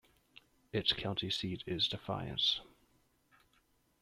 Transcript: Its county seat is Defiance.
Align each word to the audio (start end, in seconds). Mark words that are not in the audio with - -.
Its 0.73 0.93
county 0.93 1.29
seat 1.29 1.63
is 1.67 1.87
Defiance. 1.87 2.59